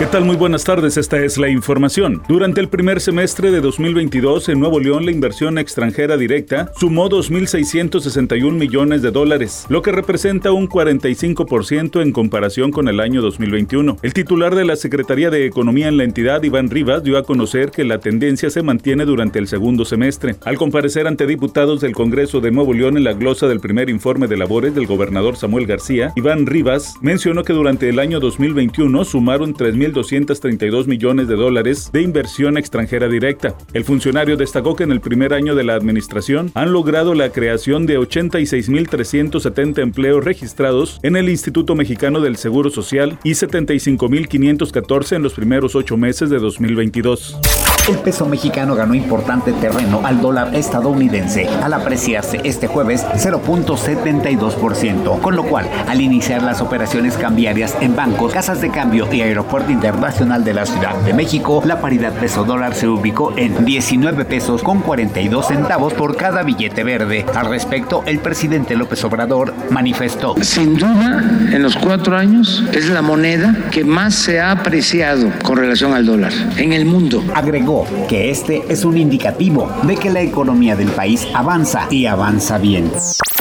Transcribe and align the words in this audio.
¿Qué 0.00 0.06
tal? 0.06 0.24
Muy 0.24 0.36
buenas 0.36 0.64
tardes, 0.64 0.96
esta 0.96 1.22
es 1.22 1.36
la 1.36 1.50
información. 1.50 2.22
Durante 2.26 2.62
el 2.62 2.70
primer 2.70 3.02
semestre 3.02 3.50
de 3.50 3.60
2022 3.60 4.48
en 4.48 4.58
Nuevo 4.58 4.80
León 4.80 5.04
la 5.04 5.10
inversión 5.10 5.58
extranjera 5.58 6.16
directa 6.16 6.72
sumó 6.74 7.10
2.661 7.10 8.50
millones 8.52 9.02
de 9.02 9.10
dólares, 9.10 9.66
lo 9.68 9.82
que 9.82 9.92
representa 9.92 10.52
un 10.52 10.70
45% 10.70 12.00
en 12.00 12.12
comparación 12.12 12.70
con 12.70 12.88
el 12.88 12.98
año 12.98 13.20
2021. 13.20 13.98
El 14.00 14.14
titular 14.14 14.54
de 14.54 14.64
la 14.64 14.76
Secretaría 14.76 15.28
de 15.28 15.44
Economía 15.44 15.88
en 15.88 15.98
la 15.98 16.04
entidad, 16.04 16.42
Iván 16.44 16.70
Rivas, 16.70 17.04
dio 17.04 17.18
a 17.18 17.24
conocer 17.24 17.70
que 17.70 17.84
la 17.84 17.98
tendencia 17.98 18.48
se 18.48 18.62
mantiene 18.62 19.04
durante 19.04 19.38
el 19.38 19.48
segundo 19.48 19.84
semestre. 19.84 20.36
Al 20.46 20.56
comparecer 20.56 21.08
ante 21.08 21.26
diputados 21.26 21.82
del 21.82 21.92
Congreso 21.92 22.40
de 22.40 22.50
Nuevo 22.50 22.72
León 22.72 22.96
en 22.96 23.04
la 23.04 23.12
glosa 23.12 23.48
del 23.48 23.60
primer 23.60 23.90
informe 23.90 24.28
de 24.28 24.38
labores 24.38 24.74
del 24.74 24.86
gobernador 24.86 25.36
Samuel 25.36 25.66
García, 25.66 26.14
Iván 26.16 26.46
Rivas 26.46 26.94
mencionó 27.02 27.44
que 27.44 27.52
durante 27.52 27.90
el 27.90 27.98
año 27.98 28.18
2021 28.18 29.04
sumaron 29.04 29.52
3.000 29.52 29.89
232 29.90 30.86
millones 30.86 31.28
de 31.28 31.36
dólares 31.36 31.90
de 31.92 32.02
inversión 32.02 32.56
extranjera 32.58 33.08
directa. 33.08 33.54
El 33.72 33.84
funcionario 33.84 34.36
destacó 34.36 34.76
que 34.76 34.84
en 34.84 34.92
el 34.92 35.00
primer 35.00 35.34
año 35.34 35.54
de 35.54 35.64
la 35.64 35.74
administración 35.74 36.50
han 36.54 36.72
logrado 36.72 37.14
la 37.14 37.30
creación 37.30 37.86
de 37.86 37.98
86.370 37.98 39.78
empleos 39.80 40.24
registrados 40.24 40.98
en 41.02 41.16
el 41.16 41.28
Instituto 41.28 41.74
Mexicano 41.74 42.20
del 42.20 42.36
Seguro 42.36 42.70
Social 42.70 43.18
y 43.24 43.32
75.514 43.32 45.16
en 45.16 45.22
los 45.22 45.34
primeros 45.34 45.74
ocho 45.74 45.96
meses 45.96 46.30
de 46.30 46.38
2022. 46.38 47.69
El 47.90 47.98
peso 47.98 48.24
mexicano 48.24 48.76
ganó 48.76 48.94
importante 48.94 49.52
terreno 49.52 50.02
al 50.04 50.20
dólar 50.20 50.54
estadounidense 50.54 51.48
al 51.60 51.72
apreciarse 51.72 52.40
este 52.44 52.68
jueves 52.68 53.04
0.72%, 53.16 55.20
con 55.20 55.34
lo 55.34 55.42
cual 55.42 55.68
al 55.88 56.00
iniciar 56.00 56.44
las 56.44 56.60
operaciones 56.60 57.16
cambiarias 57.16 57.76
en 57.80 57.96
bancos, 57.96 58.32
casas 58.32 58.60
de 58.60 58.70
cambio 58.70 59.12
y 59.12 59.22
aeropuerto 59.22 59.72
internacional 59.72 60.44
de 60.44 60.54
la 60.54 60.66
Ciudad 60.66 60.94
de 60.98 61.14
México, 61.14 61.64
la 61.66 61.80
paridad 61.80 62.12
peso 62.12 62.44
dólar 62.44 62.76
se 62.76 62.86
ubicó 62.86 63.36
en 63.36 63.64
19 63.64 64.24
pesos 64.24 64.62
con 64.62 64.82
42 64.82 65.48
centavos 65.48 65.92
por 65.92 66.16
cada 66.16 66.44
billete 66.44 66.84
verde. 66.84 67.26
Al 67.34 67.46
respecto, 67.46 68.04
el 68.06 68.20
presidente 68.20 68.76
López 68.76 69.02
Obrador 69.02 69.52
manifestó. 69.70 70.36
Sin 70.42 70.76
duda, 70.76 71.24
en 71.50 71.60
los 71.60 71.74
cuatro 71.74 72.16
años 72.16 72.62
es 72.72 72.88
la 72.88 73.02
moneda 73.02 73.52
que 73.72 73.84
más 73.84 74.14
se 74.14 74.38
ha 74.38 74.52
apreciado 74.52 75.32
con 75.42 75.56
relación 75.56 75.92
al 75.92 76.06
dólar 76.06 76.32
en 76.56 76.72
el 76.72 76.84
mundo. 76.84 77.24
Agregó 77.34 77.79
que 78.08 78.30
este 78.30 78.64
es 78.68 78.84
un 78.84 78.96
indicativo 78.96 79.70
de 79.82 79.96
que 79.96 80.10
la 80.10 80.22
economía 80.22 80.76
del 80.76 80.90
país 80.90 81.26
avanza 81.34 81.86
y 81.90 82.06
avanza 82.06 82.58
bien. 82.58 82.90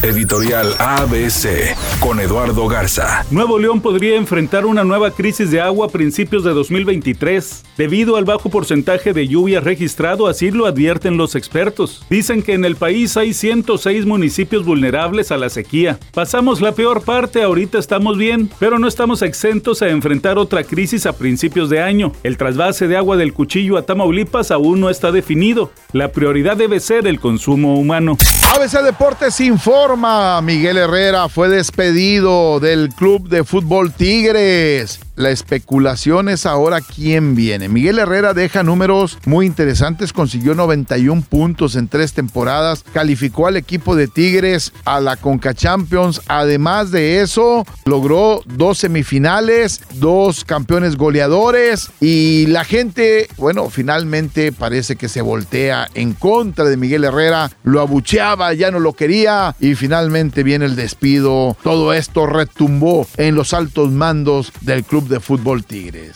Editorial 0.01 0.73
ABC 0.79 1.75
con 1.99 2.21
Eduardo 2.21 2.69
Garza. 2.69 3.25
Nuevo 3.31 3.59
León 3.59 3.81
podría 3.81 4.15
enfrentar 4.15 4.65
una 4.65 4.85
nueva 4.85 5.11
crisis 5.11 5.51
de 5.51 5.59
agua 5.59 5.87
a 5.87 5.89
principios 5.89 6.45
de 6.45 6.51
2023 6.51 7.65
debido 7.77 8.15
al 8.15 8.23
bajo 8.23 8.49
porcentaje 8.49 9.11
de 9.11 9.27
lluvia 9.27 9.59
registrado, 9.59 10.27
así 10.27 10.51
lo 10.51 10.67
advierten 10.67 11.17
los 11.17 11.35
expertos. 11.35 12.05
Dicen 12.09 12.43
que 12.43 12.53
en 12.53 12.63
el 12.63 12.77
país 12.77 13.17
hay 13.17 13.33
106 13.33 14.05
municipios 14.05 14.63
vulnerables 14.63 15.33
a 15.33 15.37
la 15.37 15.49
sequía. 15.49 15.99
Pasamos 16.13 16.61
la 16.61 16.71
peor 16.71 17.03
parte, 17.03 17.43
ahorita 17.43 17.77
estamos 17.77 18.17
bien, 18.17 18.49
pero 18.57 18.79
no 18.79 18.87
estamos 18.87 19.21
exentos 19.21 19.81
a 19.81 19.89
enfrentar 19.89 20.37
otra 20.37 20.63
crisis 20.63 21.05
a 21.07 21.13
principios 21.13 21.69
de 21.69 21.81
año. 21.81 22.13
El 22.23 22.37
trasvase 22.37 22.87
de 22.87 22.95
agua 22.95 23.17
del 23.17 23.33
cuchillo 23.33 23.77
a 23.77 23.81
Tamaulipas 23.81 24.18
aún 24.51 24.79
no 24.79 24.89
está 24.89 25.11
definido. 25.11 25.71
La 25.91 26.11
prioridad 26.11 26.57
debe 26.57 26.79
ser 26.79 27.07
el 27.07 27.19
consumo 27.19 27.75
humano. 27.79 28.17
ABC 28.55 28.81
Deportes 28.83 29.39
informa, 29.41 30.41
Miguel 30.41 30.77
Herrera 30.77 31.29
fue 31.29 31.49
despedido 31.49 32.59
del 32.59 32.89
club 32.89 33.29
de 33.29 33.43
fútbol 33.43 33.91
Tigres. 33.93 34.99
La 35.19 35.31
especulación 35.31 36.29
es 36.29 36.45
ahora 36.45 36.79
quién 36.79 37.35
viene. 37.35 37.67
Miguel 37.67 37.99
Herrera 37.99 38.33
deja 38.33 38.63
números 38.63 39.17
muy 39.25 39.45
interesantes, 39.45 40.13
consiguió 40.13 40.55
91 40.55 41.23
puntos 41.27 41.75
en 41.75 41.89
tres 41.89 42.13
temporadas, 42.13 42.85
calificó 42.93 43.47
al 43.47 43.57
equipo 43.57 43.97
de 43.97 44.07
Tigres 44.07 44.71
a 44.85 45.01
la 45.01 45.17
Conca 45.17 45.53
Champions. 45.53 46.21
Además 46.29 46.91
de 46.91 47.19
eso, 47.19 47.65
logró 47.83 48.43
dos 48.45 48.77
semifinales, 48.77 49.81
dos 49.95 50.45
campeones 50.45 50.95
goleadores 50.95 51.91
y 51.99 52.45
la 52.45 52.63
gente, 52.63 53.27
bueno, 53.35 53.69
finalmente 53.69 54.53
parece 54.53 54.95
que 54.95 55.09
se 55.09 55.21
voltea 55.21 55.89
en 55.95 56.13
contra 56.13 56.63
de 56.63 56.77
Miguel 56.77 57.03
Herrera, 57.03 57.51
lo 57.63 57.81
abucheaba, 57.81 58.53
ya 58.53 58.71
no 58.71 58.79
lo 58.79 58.93
quería 58.93 59.53
y 59.59 59.75
finalmente 59.75 60.43
viene 60.43 60.63
el 60.63 60.77
despido. 60.77 61.57
Todo 61.61 61.91
esto 61.91 62.25
retumbó 62.25 63.05
en 63.17 63.35
los 63.35 63.53
altos 63.53 63.91
mandos 63.91 64.53
del 64.61 64.85
de 65.09 65.19
fútbol 65.19 65.63
Tigres. 65.63 66.15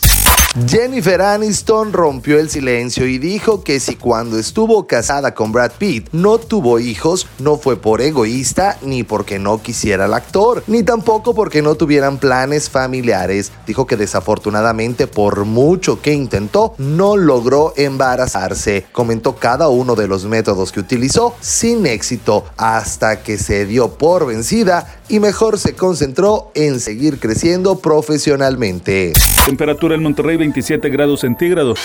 Jennifer 0.68 1.20
Aniston 1.20 1.92
rompió 1.92 2.38
el 2.38 2.48
silencio 2.48 3.08
y 3.08 3.18
dijo 3.18 3.64
que 3.64 3.80
si 3.80 3.96
cuando 3.96 4.38
estuvo 4.38 4.86
casada 4.86 5.34
con 5.34 5.50
Brad 5.50 5.72
Pitt 5.78 6.10
no 6.12 6.38
tuvo 6.38 6.78
hijos, 6.78 7.26
no 7.40 7.56
fue 7.58 7.76
por 7.76 8.00
egoísta 8.00 8.78
ni 8.80 9.02
porque 9.02 9.40
no 9.40 9.60
quisiera 9.60 10.04
al 10.04 10.14
actor, 10.14 10.62
ni 10.68 10.84
tampoco 10.84 11.34
porque 11.34 11.60
no 11.60 11.74
tuvieran 11.74 12.18
planes 12.18 12.70
familiares. 12.70 13.50
Dijo 13.66 13.88
que 13.88 13.96
desafortunadamente 13.96 15.08
por 15.08 15.44
mucho 15.44 16.00
que 16.00 16.12
intentó, 16.12 16.76
no 16.78 17.16
logró 17.16 17.72
embarazarse. 17.76 18.86
Comentó 18.92 19.34
cada 19.34 19.66
uno 19.66 19.96
de 19.96 20.06
los 20.06 20.24
métodos 20.24 20.70
que 20.70 20.78
utilizó 20.78 21.34
sin 21.40 21.84
éxito 21.84 22.44
hasta 22.56 23.24
que 23.24 23.38
se 23.38 23.66
dio 23.66 23.98
por 23.98 24.26
vencida 24.26 25.00
y 25.08 25.20
mejor 25.20 25.58
se 25.58 25.74
concentró 25.74 26.50
en 26.54 26.80
seguir 26.80 27.18
creciendo 27.18 27.78
profesionalmente. 27.78 29.12
Temperatura 29.46 29.94
en 29.94 30.02
Monterrey 30.02 30.36
27 30.36 30.88
grados 30.88 31.20
centígrados. 31.20 31.78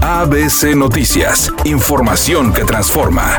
ABC 0.00 0.74
Noticias, 0.74 1.52
información 1.64 2.52
que 2.52 2.64
transforma. 2.64 3.38